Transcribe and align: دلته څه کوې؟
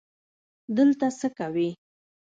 دلته 0.77 1.07
څه 1.19 1.27
کوې؟ 1.37 1.69